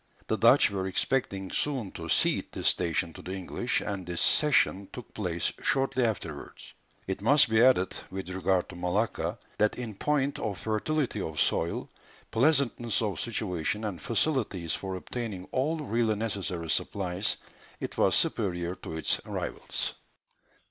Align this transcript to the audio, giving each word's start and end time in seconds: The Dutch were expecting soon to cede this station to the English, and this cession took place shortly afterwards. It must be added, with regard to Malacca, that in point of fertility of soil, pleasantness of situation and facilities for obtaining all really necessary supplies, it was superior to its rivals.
The 0.25 0.37
Dutch 0.39 0.71
were 0.71 0.87
expecting 0.87 1.51
soon 1.51 1.91
to 1.91 2.09
cede 2.09 2.53
this 2.53 2.69
station 2.69 3.13
to 3.13 3.21
the 3.21 3.33
English, 3.33 3.81
and 3.81 4.03
this 4.03 4.19
cession 4.19 4.87
took 4.91 5.13
place 5.13 5.53
shortly 5.61 6.03
afterwards. 6.05 6.73
It 7.05 7.21
must 7.21 7.51
be 7.51 7.61
added, 7.61 7.93
with 8.09 8.27
regard 8.29 8.67
to 8.69 8.75
Malacca, 8.75 9.37
that 9.59 9.75
in 9.75 9.93
point 9.93 10.39
of 10.39 10.57
fertility 10.57 11.21
of 11.21 11.39
soil, 11.39 11.87
pleasantness 12.31 13.03
of 13.03 13.19
situation 13.19 13.83
and 13.85 14.01
facilities 14.01 14.73
for 14.73 14.95
obtaining 14.95 15.47
all 15.51 15.77
really 15.77 16.15
necessary 16.15 16.71
supplies, 16.71 17.37
it 17.79 17.95
was 17.99 18.15
superior 18.15 18.73
to 18.73 18.97
its 18.97 19.21
rivals. 19.23 19.93